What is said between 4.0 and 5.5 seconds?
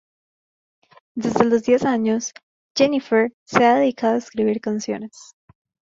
a escribir canciones.